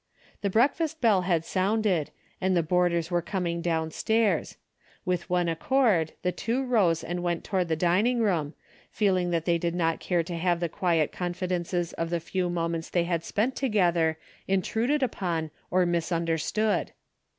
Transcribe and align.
The 0.41 0.49
breakfast 0.49 0.99
bell 0.99 1.21
had 1.29 1.45
sounded, 1.45 2.09
and 2.41 2.57
the 2.57 2.63
board 2.63 2.91
ers 2.91 3.11
were 3.11 3.21
coming 3.21 3.61
downstairs. 3.61 4.57
With 5.05 5.29
one 5.29 5.47
accord 5.47 6.13
the 6.23 6.31
two 6.31 6.63
rose 6.65 7.03
and 7.03 7.21
went 7.21 7.43
toward 7.43 7.67
the 7.67 7.75
dining 7.75 8.19
room, 8.19 8.55
feeling 8.89 9.29
that 9.29 9.45
they 9.45 9.59
did 9.59 9.75
not 9.75 9.99
care 9.99 10.23
to 10.23 10.35
have 10.35 10.59
the 10.59 10.69
quiet 10.69 11.11
confidences 11.11 11.93
of 11.93 12.09
the 12.09 12.19
few 12.19 12.49
moments 12.49 12.89
they 12.89 13.03
had 13.03 13.23
spent 13.23 13.55
together 13.55 14.17
intruded 14.47 15.03
upon 15.03 15.51
or 15.69 15.85
misun 15.85 16.25
derstood. 16.25 16.93